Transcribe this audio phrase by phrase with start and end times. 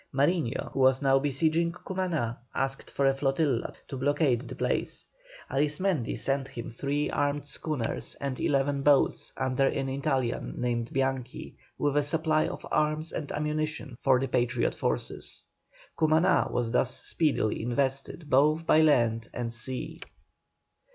[0.15, 5.05] Mariño, who was now besieging Cumaná, asked for a flotilla to blockade the place.
[5.51, 11.95] Arismendi sent him three armed schooners and eleven boats under an Italian named Bianchi, with
[11.95, 15.43] a supply of arms and ammunition for the Patriot forces.
[15.95, 20.01] Cumaná was thus speedily invested both by land and sea.